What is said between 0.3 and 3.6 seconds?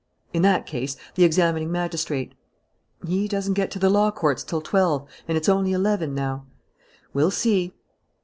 "In that case the examining magistrate." "He doesn't